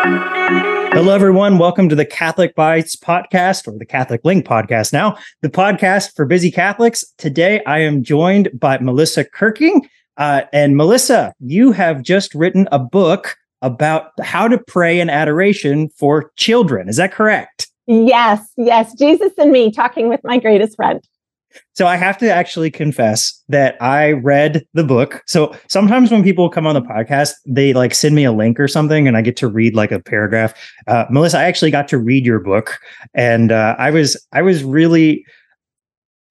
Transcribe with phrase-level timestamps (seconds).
[0.00, 1.58] Hello, everyone.
[1.58, 6.24] Welcome to the Catholic Bites podcast or the Catholic Link podcast now, the podcast for
[6.24, 7.04] busy Catholics.
[7.18, 9.88] Today, I am joined by Melissa Kirking.
[10.16, 15.88] Uh, and Melissa, you have just written a book about how to pray in adoration
[15.88, 16.88] for children.
[16.88, 17.68] Is that correct?
[17.86, 18.94] Yes, yes.
[18.94, 21.02] Jesus and me talking with my greatest friend.
[21.74, 25.22] So I have to actually confess that I read the book.
[25.26, 28.68] So sometimes when people come on the podcast, they like send me a link or
[28.68, 30.54] something and I get to read like a paragraph.
[30.86, 32.78] Uh, Melissa, I actually got to read your book
[33.14, 35.24] and uh, I was, I was really,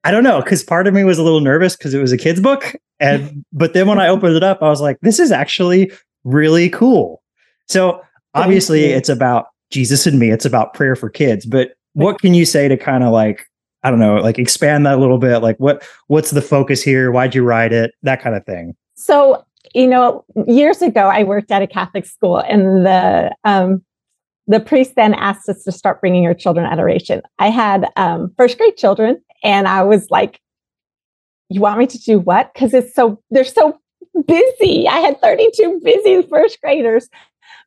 [0.04, 2.18] I don't know, because part of me was a little nervous because it was a
[2.18, 2.76] kid's book.
[3.00, 5.92] And, but then when I opened it up, I was like, this is actually
[6.24, 7.24] really cool.
[7.68, 8.02] So
[8.34, 10.30] obviously it's about Jesus and me.
[10.30, 13.48] It's about prayer for kids, but what can you say to kind of like
[13.84, 15.40] I don't know, like expand that a little bit.
[15.40, 17.12] Like what what's the focus here?
[17.12, 17.92] Why'd you write it?
[18.04, 18.76] That kind of thing.
[18.96, 19.46] So,
[19.76, 23.84] you know, years ago I worked at a Catholic school and the um
[24.48, 27.22] the priest then asked us to start bringing our children adoration.
[27.38, 30.40] I had um, first grade children, and I was like,
[31.50, 33.78] "You want me to do what?" Because it's so they're so
[34.26, 34.88] busy.
[34.88, 37.10] I had 32 busy first graders,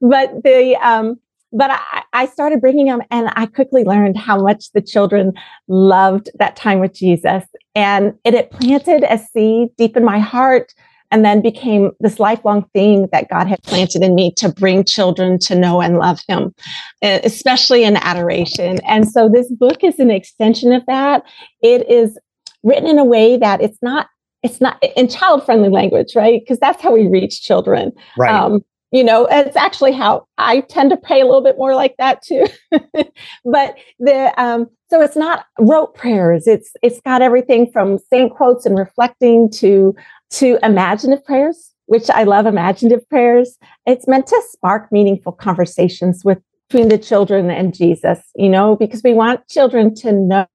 [0.00, 1.20] but the um,
[1.52, 5.32] but I, I, started bringing them and I quickly learned how much the children
[5.68, 7.44] loved that time with Jesus.
[7.74, 10.72] And it, it planted a seed deep in my heart
[11.10, 15.38] and then became this lifelong thing that God had planted in me to bring children
[15.40, 16.54] to know and love Him,
[17.02, 18.78] especially in adoration.
[18.86, 21.24] And so this book is an extension of that.
[21.62, 22.16] It is
[22.62, 24.06] written in a way that it's not
[24.42, 26.40] it's not in child friendly language, right?
[26.40, 27.92] Because that's how we reach children.
[28.16, 28.32] Right.
[28.32, 31.94] Um, you know it's actually how i tend to pray a little bit more like
[31.98, 32.46] that too.
[33.44, 36.46] But the um so it's not rote prayers.
[36.46, 39.94] It's it's got everything from saint quotes and reflecting to
[40.32, 43.58] to imaginative prayers which i love imaginative prayers.
[43.86, 46.38] It's meant to spark meaningful conversations with
[46.68, 50.46] between the children and jesus you know because we want children to know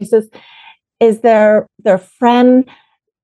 [0.00, 0.26] jesus
[0.98, 2.68] is their their friend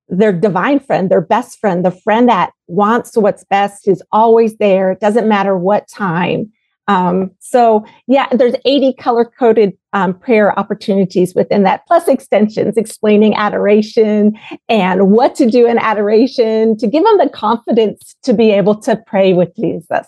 [0.09, 4.91] their divine friend, their best friend, the friend that wants what's best, is always there.
[4.91, 6.51] It doesn't matter what time.
[6.87, 13.35] Um, so yeah, there's 80 color coded um, prayer opportunities within that, plus extensions explaining
[13.35, 18.75] adoration and what to do in adoration to give them the confidence to be able
[18.81, 20.07] to pray with Jesus.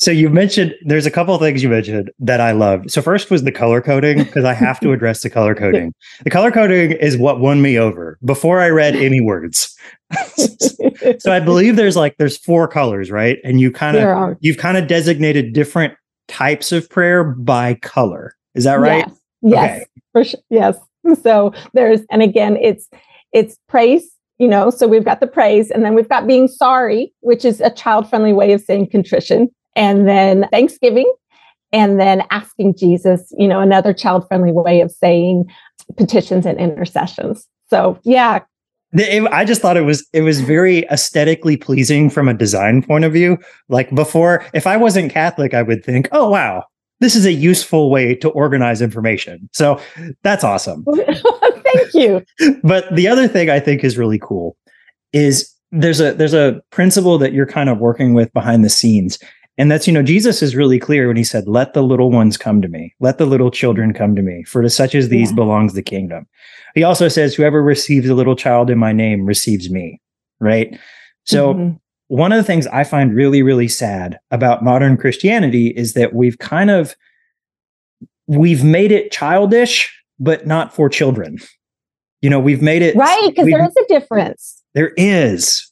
[0.00, 2.90] So you mentioned there's a couple of things you mentioned that I loved.
[2.90, 5.92] So first was the color coding because I have to address the color coding.
[6.24, 9.76] The color coding is what won me over before I read any words.
[11.18, 13.38] so I believe there's like there's four colors, right?
[13.44, 15.92] And you kind of you've kind of designated different
[16.28, 18.34] types of prayer by color.
[18.54, 19.06] Is that right?
[19.42, 19.80] Yes.
[19.80, 19.86] Yes.
[20.12, 20.40] For sure.
[20.48, 20.78] Yes.
[21.22, 22.88] So there's and again it's
[23.32, 27.12] it's praise you know so we've got the praise and then we've got being sorry
[27.20, 31.12] which is a child friendly way of saying contrition and then Thanksgiving,
[31.72, 35.44] and then asking Jesus, you know, another child friendly way of saying
[35.96, 37.46] petitions and intercessions.
[37.68, 38.40] So, yeah.
[38.92, 43.12] I just thought it was it was very aesthetically pleasing from a design point of
[43.12, 43.38] view.
[43.68, 46.64] Like before, if I wasn't Catholic, I would think, "Oh wow,
[46.98, 49.80] this is a useful way to organize information." So
[50.24, 50.84] that's awesome.
[51.72, 52.24] Thank you.
[52.64, 54.56] but the other thing I think is really cool
[55.12, 59.20] is there's a there's a principle that you're kind of working with behind the scenes
[59.60, 62.38] and that's, you know, Jesus is really clear when he said, Let the little ones
[62.38, 65.28] come to me, let the little children come to me, for to such as these
[65.30, 65.34] yeah.
[65.34, 66.26] belongs the kingdom.
[66.74, 70.00] He also says, Whoever receives a little child in my name receives me.
[70.40, 70.80] Right.
[71.24, 71.76] So, mm-hmm.
[72.08, 76.38] one of the things I find really, really sad about modern Christianity is that we've
[76.38, 76.96] kind of
[78.26, 81.36] we've made it childish, but not for children.
[82.22, 84.62] You know, we've made it right because there is a difference.
[84.72, 85.69] There is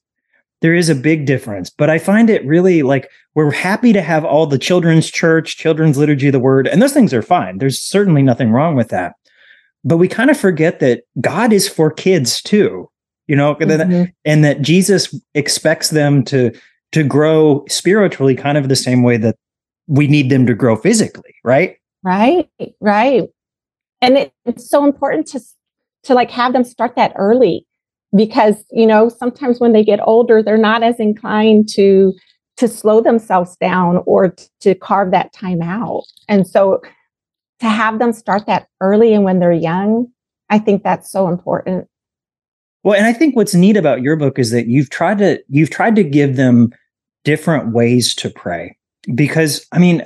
[0.60, 1.70] there is a big difference.
[1.70, 5.96] But I find it really like we're happy to have all the children's church, children's
[5.96, 7.58] liturgy the word, and those things are fine.
[7.58, 9.14] There's certainly nothing wrong with that.
[9.84, 12.90] But we kind of forget that God is for kids too,
[13.28, 14.10] you know, mm-hmm.
[14.24, 16.52] and that Jesus expects them to
[16.92, 19.36] to grow spiritually kind of the same way that
[19.86, 21.76] we need them to grow physically, right?
[22.02, 22.48] Right,
[22.80, 23.24] right.
[24.00, 25.40] And it, it's so important to
[26.04, 27.66] to like have them start that early
[28.16, 32.12] because you know sometimes when they get older they're not as inclined to
[32.56, 36.02] to slow themselves down or to carve that time out.
[36.28, 36.82] And so
[37.60, 40.06] to have them start that early and when they're young
[40.50, 41.86] i think that's so important.
[42.82, 45.70] Well and i think what's neat about your book is that you've tried to you've
[45.70, 46.72] tried to give them
[47.24, 48.76] different ways to pray.
[49.14, 50.02] Because i mean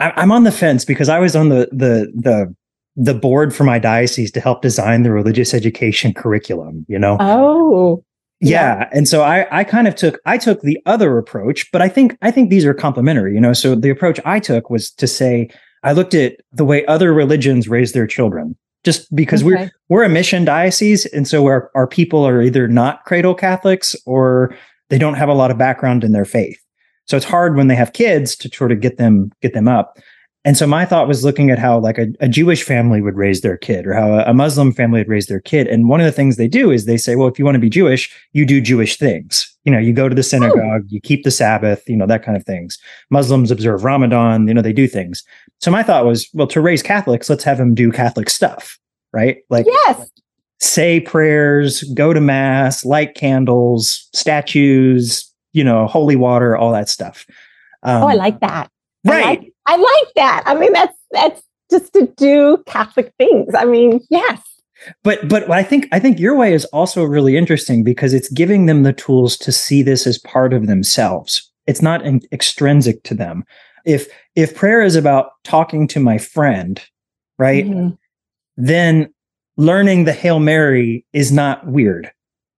[0.00, 2.54] I, i'm on the fence because i was on the the the
[2.96, 7.16] the board for my diocese to help design the religious education curriculum, you know?
[7.20, 8.04] Oh.
[8.40, 8.78] yeah.
[8.78, 8.88] yeah.
[8.92, 12.16] And so I I kind of took I took the other approach, but I think
[12.22, 13.52] I think these are complementary, you know.
[13.52, 15.50] So the approach I took was to say
[15.82, 18.56] I looked at the way other religions raise their children.
[18.84, 19.48] Just because okay.
[19.48, 23.96] we're we're a mission diocese, and so our, our people are either not cradle Catholics
[24.04, 24.54] or
[24.90, 26.58] they don't have a lot of background in their faith.
[27.06, 29.98] So it's hard when they have kids to sort of get them get them up.
[30.46, 33.40] And so my thought was looking at how like a, a Jewish family would raise
[33.40, 35.66] their kid or how a, a, Muslim family would raise their kid.
[35.66, 37.60] And one of the things they do is they say, well, if you want to
[37.60, 39.50] be Jewish, you do Jewish things.
[39.64, 40.88] You know, you go to the synagogue, oh.
[40.88, 42.78] you keep the Sabbath, you know, that kind of things.
[43.08, 45.24] Muslims observe Ramadan, you know, they do things.
[45.60, 48.78] So my thought was, well, to raise Catholics, let's have them do Catholic stuff,
[49.14, 49.38] right?
[49.48, 50.10] Like yes.
[50.60, 57.24] say prayers, go to mass, light candles, statues, you know, holy water, all that stuff.
[57.82, 58.70] Um, oh, I like that.
[59.06, 59.40] Right.
[59.40, 60.42] Like, I like that.
[60.46, 63.54] I mean, that's that's just to do Catholic things.
[63.54, 64.40] I mean, yes.
[65.02, 68.66] But but I think I think your way is also really interesting because it's giving
[68.66, 71.50] them the tools to see this as part of themselves.
[71.66, 73.44] It's not in, extrinsic to them.
[73.86, 76.82] If if prayer is about talking to my friend,
[77.38, 77.64] right?
[77.64, 77.94] Mm-hmm.
[78.56, 79.12] Then
[79.56, 82.10] learning the Hail Mary is not weird,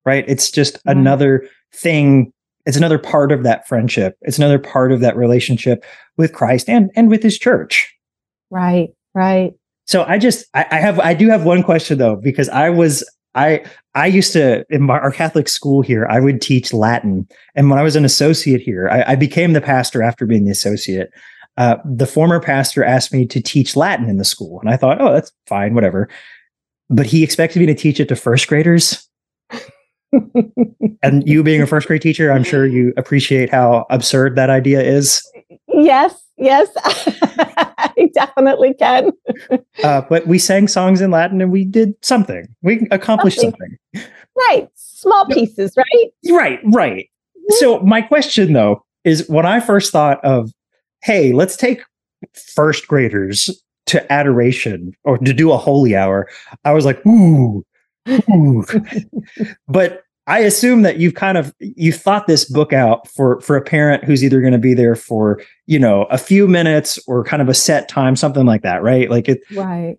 [0.05, 0.25] right?
[0.27, 0.99] It's just mm-hmm.
[0.99, 2.33] another thing
[2.67, 4.19] it's another part of that friendship.
[4.23, 5.85] It's another part of that relationship
[6.17, 7.95] with christ and and with his church.
[8.51, 9.55] Right right.
[9.87, 13.09] So i just i, I have i do have one question though because i was
[13.35, 13.65] i
[13.95, 17.27] i used to in my, our catholic school here i would teach latin.
[17.55, 20.51] And when i was an associate here i, I became the pastor after being the
[20.51, 21.11] associate.
[21.59, 24.61] Uh, the former pastor asked me to teach latin in the school.
[24.61, 26.09] And i thought oh that's fine whatever.
[26.89, 29.06] But he expected me to teach it to first graders
[31.03, 34.83] and you being a first grade teacher, I'm sure you appreciate how absurd that idea
[34.83, 35.23] is.
[35.69, 39.11] Yes, yes, I definitely can.
[39.83, 42.47] uh, but we sang songs in Latin and we did something.
[42.63, 43.77] We accomplished something.
[43.95, 44.11] something.
[44.37, 44.69] Right.
[44.75, 46.11] Small pieces, right?
[46.31, 47.09] Right, right.
[47.51, 50.51] So, my question though is when I first thought of,
[51.03, 51.81] hey, let's take
[52.35, 53.51] first graders
[53.87, 56.29] to adoration or to do a holy hour,
[56.65, 57.65] I was like, ooh,
[59.69, 63.63] but I assume that you've kind of you thought this book out for for a
[63.63, 67.41] parent who's either going to be there for you know a few minutes or kind
[67.41, 69.09] of a set time, something like that, right?
[69.09, 69.97] Like it, right.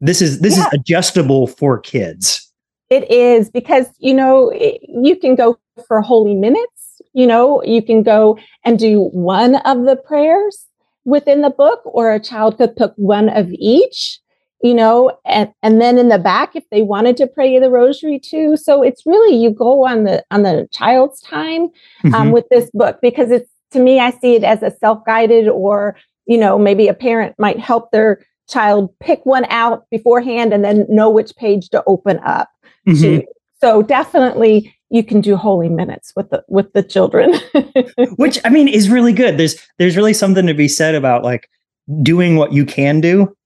[0.00, 0.66] This is this yeah.
[0.66, 2.44] is adjustable for kids.
[2.90, 7.00] It is because you know you can go for holy minutes.
[7.12, 10.66] You know you can go and do one of the prayers
[11.04, 14.18] within the book, or a child could pick one of each
[14.62, 18.18] you know, and, and then in the back, if they wanted to pray the rosary
[18.18, 18.56] too.
[18.56, 22.30] So it's really, you go on the, on the child's time um, mm-hmm.
[22.30, 25.96] with this book because it's, to me, I see it as a self-guided or,
[26.26, 30.86] you know, maybe a parent might help their child pick one out beforehand and then
[30.88, 32.48] know which page to open up
[32.88, 33.00] mm-hmm.
[33.00, 33.26] to.
[33.60, 37.34] So definitely you can do holy minutes with the with the children.
[38.16, 39.36] Which I mean is really good.
[39.36, 41.50] There's there's really something to be said about like
[42.02, 43.36] doing what you can do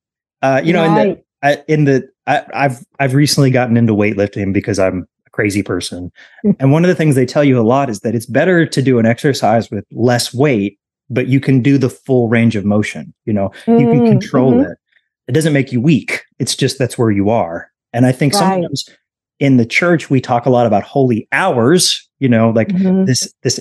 [0.42, 1.06] uh, you know, right.
[1.06, 5.30] in the I, in the I, I've I've recently gotten into weightlifting because I'm a
[5.30, 6.12] crazy person,
[6.58, 8.82] and one of the things they tell you a lot is that it's better to
[8.82, 10.78] do an exercise with less weight,
[11.10, 13.12] but you can do the full range of motion.
[13.24, 14.70] You know, mm, you can mm, control mm-hmm.
[14.72, 14.78] it.
[15.28, 16.22] It doesn't make you weak.
[16.38, 17.70] It's just that's where you are.
[17.92, 18.40] And I think right.
[18.40, 18.88] sometimes
[19.42, 23.06] in the church we talk a lot about holy hours you know like mm-hmm.
[23.06, 23.58] this this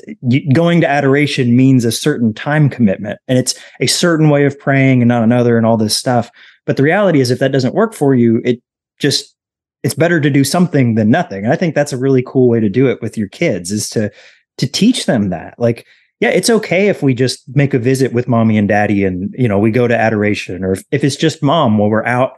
[0.53, 5.01] going to adoration means a certain time commitment and it's a certain way of praying
[5.01, 6.29] and not another and all this stuff.
[6.67, 8.61] But the reality is if that doesn't work for you it
[8.99, 9.35] just
[9.81, 11.43] it's better to do something than nothing.
[11.43, 13.89] And i think that's a really cool way to do it with your kids is
[13.89, 14.11] to
[14.57, 15.55] to teach them that.
[15.57, 15.87] Like
[16.19, 19.47] yeah it's okay if we just make a visit with mommy and daddy and you
[19.47, 22.37] know we go to adoration or if, if it's just mom while we're out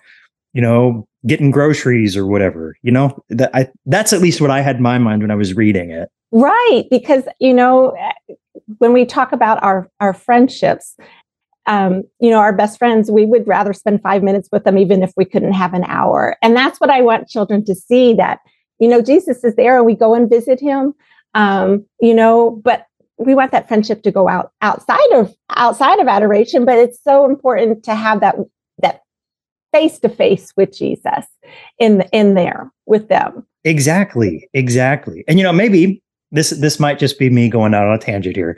[0.53, 3.22] you know getting groceries or whatever you know?
[3.29, 5.91] That i that's at least what i had in my mind when i was reading
[5.91, 6.10] it.
[6.31, 7.95] Right because you know
[8.77, 10.95] when we talk about our our friendships
[11.65, 15.01] um, you know our best friends we would rather spend five minutes with them even
[15.01, 16.38] if we couldn't have an hour.
[16.41, 18.39] And that's what i want children to see that
[18.79, 20.93] you know jesus is there and we go and visit him
[21.36, 22.86] um, you know but
[23.17, 27.25] we want that friendship to go out outside of outside of adoration but it's so
[27.25, 28.36] important to have that that
[29.74, 31.25] face to face with Jesus
[31.80, 33.46] in in there with them.
[33.65, 35.24] Exactly, exactly.
[35.27, 36.01] And you know, maybe
[36.32, 38.58] this this might just be me going out on a tangent here.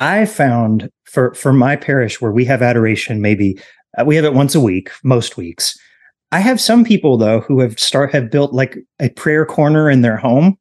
[0.00, 3.58] I found for for my parish where we have adoration, maybe
[3.98, 5.76] uh, we have it once a week, most weeks.
[6.30, 10.02] I have some people though who have start have built like a prayer corner in
[10.02, 10.58] their home.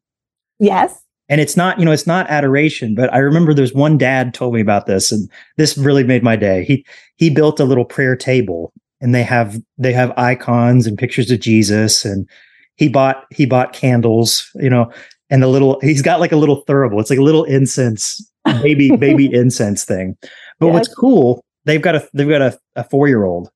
[0.59, 1.03] Yes.
[1.29, 4.53] And it's not, you know, it's not adoration, but I remember there's one dad told
[4.53, 6.63] me about this and this really made my day.
[6.63, 6.85] He
[7.17, 11.39] he built a little prayer table and they have they have icons and pictures of
[11.39, 12.27] Jesus and
[12.75, 14.91] he bought he bought candles you know
[15.29, 16.99] and the little he's got like a little thurible.
[16.99, 18.25] It's like a little incense,
[18.61, 20.17] baby baby incense thing.
[20.59, 20.73] But yes.
[20.73, 23.49] what's cool, they've got a they've got a, a four year old,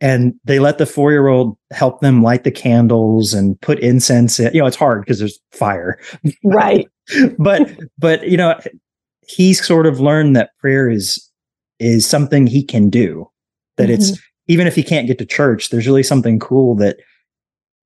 [0.00, 4.40] and they let the four year old help them light the candles and put incense
[4.40, 4.52] in.
[4.54, 5.98] You know, it's hard because there's fire,
[6.44, 6.88] right?
[7.38, 8.58] but but you know,
[9.26, 11.28] he's sort of learned that prayer is
[11.78, 13.28] is something he can do.
[13.76, 13.94] That mm-hmm.
[13.94, 16.96] it's even if he can't get to church, there's really something cool that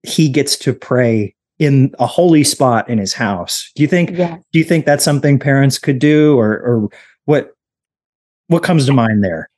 [0.02, 3.70] he gets to pray in a holy spot in his house.
[3.74, 4.38] Do you think yeah.
[4.50, 6.88] do you think that's something parents could do or or
[7.26, 7.52] what
[8.46, 9.50] what comes to mind there?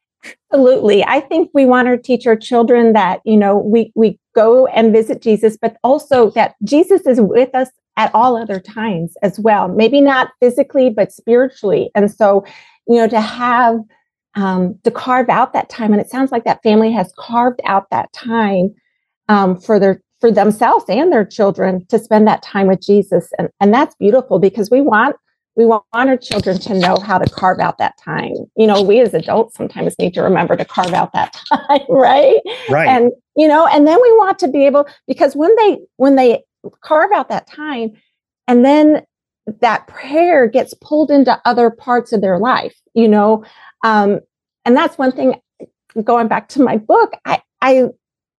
[0.52, 1.04] Absolutely.
[1.04, 4.92] I think we want to teach our children that, you know, we we go and
[4.92, 9.68] visit Jesus, but also that Jesus is with us at all other times as well.
[9.68, 11.90] Maybe not physically, but spiritually.
[11.94, 12.44] And so,
[12.88, 13.78] you know, to have
[14.36, 17.90] um, to carve out that time, and it sounds like that family has carved out
[17.90, 18.74] that time
[19.28, 23.48] um, for their for themselves and their children to spend that time with Jesus, and
[23.60, 25.16] and that's beautiful because we want
[25.56, 28.34] we want our children to know how to carve out that time.
[28.56, 32.40] You know, we as adults sometimes need to remember to carve out that time, right?
[32.68, 32.88] Right.
[32.88, 36.44] And you know, and then we want to be able because when they when they
[36.82, 37.92] carve out that time,
[38.46, 39.02] and then
[39.60, 43.44] that prayer gets pulled into other parts of their life, you know,
[43.86, 44.20] um,
[44.64, 45.40] and that's one thing.
[46.02, 47.84] Going back to my book, I I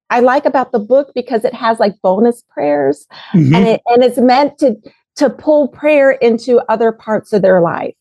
[0.09, 3.55] I like about the book because it has like bonus prayers, mm-hmm.
[3.55, 4.75] and it and it's meant to
[5.15, 7.95] to pull prayer into other parts of their life.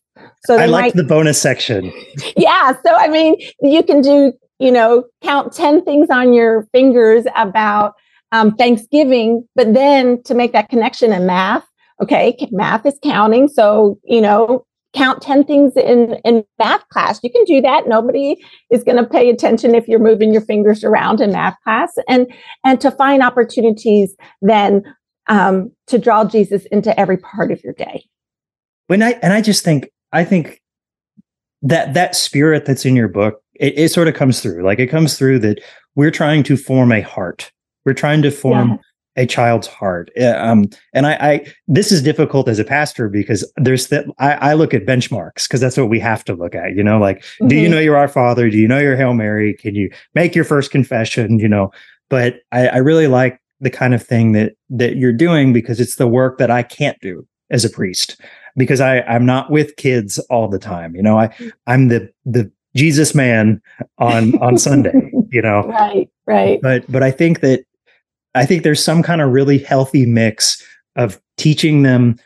[0.45, 1.93] So I like the bonus section.
[2.37, 2.75] yeah.
[2.85, 7.95] So I mean, you can do you know count ten things on your fingers about
[8.33, 11.65] um, Thanksgiving, but then to make that connection in math,
[12.03, 13.49] okay, math is counting.
[13.49, 17.21] So you know count 10 things in, in math class.
[17.23, 17.87] You can do that.
[17.87, 18.37] Nobody
[18.71, 22.27] is going to pay attention if you're moving your fingers around in math class and,
[22.65, 24.83] and to find opportunities then
[25.29, 28.05] um, to draw Jesus into every part of your day.
[28.87, 30.63] When I, and I just think, I think
[31.63, 34.65] that that spirit that's in your book, it, it sort of comes through.
[34.65, 35.61] Like it comes through that
[35.95, 37.51] we're trying to form a heart.
[37.85, 38.77] We're trying to form yeah
[39.17, 40.11] a child's heart.
[40.21, 44.55] Um, and I, I, this is difficult as a pastor because there's that I, I
[44.55, 46.77] look at benchmarks because that's what we have to look at.
[46.77, 47.49] You know, like, mm-hmm.
[47.49, 47.73] do you mm-hmm.
[47.73, 48.51] know you're our Father?
[48.51, 49.55] Do you know your Hail Mary?
[49.55, 51.39] Can you make your first confession?
[51.39, 51.71] You know,
[52.09, 55.97] but I, I really like the kind of thing that that you're doing because it's
[55.97, 58.21] the work that I can't do as a priest
[58.57, 60.95] because I I'm not with kids all the time.
[60.95, 61.51] You know, I mm.
[61.67, 63.63] I'm the the Jesus man
[63.99, 65.13] on on Sunday.
[65.33, 66.61] You know, right, right.
[66.63, 67.65] But but I think that
[68.37, 70.63] I think there's some kind of really healthy mix
[70.97, 72.19] of teaching them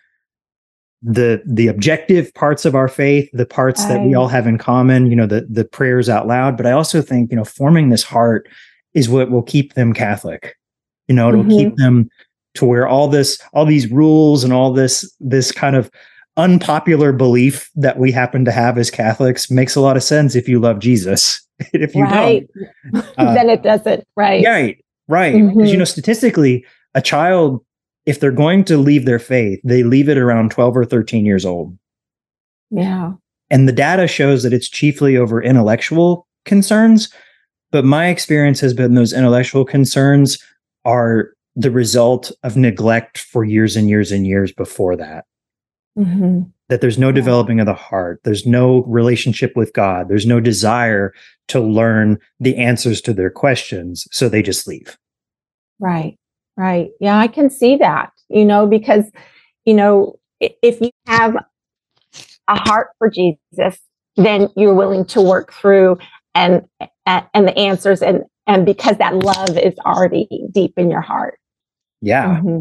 [1.02, 5.06] the the objective parts of our faith, the parts that we all have in common,
[5.06, 6.56] you know, the the prayers out loud.
[6.56, 8.48] But I also think, you know, forming this heart
[8.94, 10.56] is what will keep them Catholic.
[11.08, 11.50] You know, it'll mm-hmm.
[11.50, 12.10] keep them
[12.54, 15.90] to where all this, all these rules and all this, this kind of
[16.36, 20.48] unpopular belief that we happen to have as Catholics makes a lot of sense if
[20.48, 21.40] you love Jesus.
[21.72, 22.48] if you right.
[22.92, 24.04] don't, uh, then it doesn't.
[24.16, 24.44] Right.
[24.44, 24.84] Right.
[25.10, 25.34] Right.
[25.34, 25.58] Mm-hmm.
[25.58, 26.64] Because, you know, statistically,
[26.94, 27.64] a child,
[28.06, 31.44] if they're going to leave their faith, they leave it around 12 or 13 years
[31.44, 31.76] old.
[32.70, 33.14] Yeah.
[33.50, 37.12] And the data shows that it's chiefly over intellectual concerns.
[37.72, 40.38] But my experience has been those intellectual concerns
[40.84, 45.24] are the result of neglect for years and years and years before that.
[45.98, 46.42] Mm-hmm.
[46.70, 51.12] That there's no developing of the heart, there's no relationship with God, there's no desire
[51.48, 54.06] to learn the answers to their questions.
[54.12, 54.96] So they just leave.
[55.80, 56.16] Right,
[56.56, 56.90] right.
[57.00, 59.04] Yeah, I can see that, you know, because,
[59.64, 61.36] you know, if you have
[62.48, 63.78] a heart for Jesus,
[64.16, 65.98] then you're willing to work through
[66.34, 66.64] and
[67.06, 71.38] and the answers and and because that love is already deep in your heart.
[72.00, 72.36] Yeah.
[72.36, 72.60] Mm-hmm.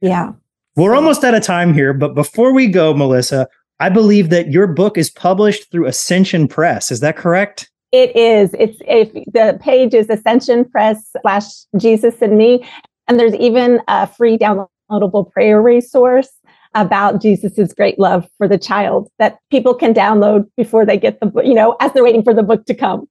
[0.00, 0.32] Yeah.
[0.76, 4.66] We're almost out of time here, but before we go, Melissa, I believe that your
[4.66, 6.90] book is published through Ascension Press.
[6.90, 7.70] Is that correct?
[7.92, 8.54] It is.
[8.58, 11.44] It's if the page is Ascension Press slash
[11.76, 12.66] Jesus and Me,
[13.06, 16.30] and there's even a free downloadable prayer resource
[16.74, 21.26] about Jesus's great love for the child that people can download before they get the
[21.26, 21.44] book.
[21.44, 23.08] You know, as they're waiting for the book to come.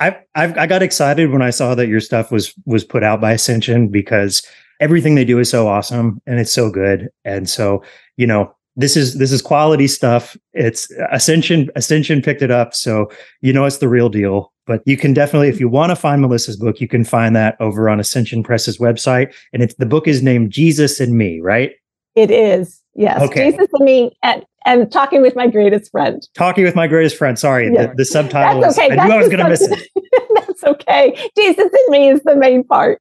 [0.00, 3.32] I i got excited when I saw that your stuff was was put out by
[3.32, 4.42] Ascension because
[4.82, 7.08] everything they do is so awesome and it's so good.
[7.24, 7.82] And so,
[8.16, 10.36] you know, this is this is quality stuff.
[10.52, 13.10] It's Ascension Ascension picked it up, so
[13.42, 14.50] you know it's the real deal.
[14.66, 17.56] But you can definitely, if you want to find Melissa's book, you can find that
[17.60, 19.34] over on Ascension Press's website.
[19.52, 21.72] And it's the book is named Jesus and Me, right?
[22.14, 22.80] It is.
[22.94, 23.20] Yes.
[23.22, 23.50] Okay.
[23.50, 26.26] Jesus and me and, and talking with my greatest friend.
[26.34, 27.38] Talking with my greatest friend.
[27.38, 28.92] Sorry, the, the subtitle That's okay.
[28.92, 29.88] is I knew I was going to miss it.
[30.34, 31.30] That's okay.
[31.36, 33.00] Jesus and me is the main part.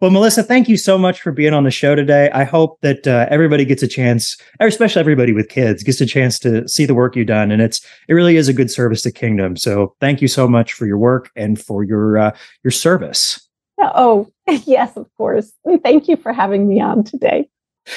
[0.00, 2.28] Well, Melissa, thank you so much for being on the show today.
[2.30, 6.40] I hope that uh, everybody gets a chance, especially everybody with kids, gets a chance
[6.40, 9.12] to see the work you've done, and it's it really is a good service to
[9.12, 9.56] Kingdom.
[9.56, 13.48] So, thank you so much for your work and for your uh, your service.
[13.78, 15.52] Oh, yes, of course.
[15.84, 17.48] Thank you for having me on today.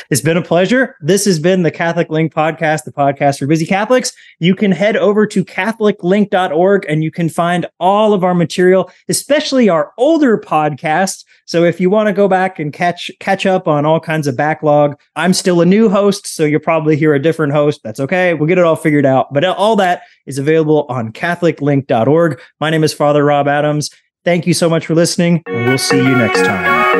[0.10, 0.96] It's been a pleasure.
[1.02, 4.12] This has been the Catholic Link podcast, the podcast for busy Catholics.
[4.40, 9.70] You can head over to catholiclink.org and you can find all of our material, especially
[9.70, 11.24] our older podcasts.
[11.46, 14.38] So if you want to go back and catch catch up on all kinds of
[14.38, 17.82] backlog, I'm still a new host, so you'll probably hear a different host.
[17.84, 18.34] That's okay.
[18.36, 19.34] We'll get it all figured out.
[19.34, 22.40] But all that is available on catholiclink.org.
[22.60, 23.90] My name is Father Rob Adams.
[24.26, 27.00] Thank you so much for listening, and we'll see you next time.